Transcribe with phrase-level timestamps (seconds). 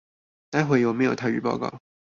[0.49, 1.79] 待會有沒有台語報告